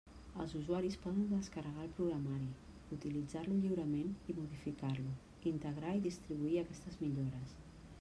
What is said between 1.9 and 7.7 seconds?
programari, utilitzar-lo lliurement i modificar-lo, integrar i distribuir aquestes millores.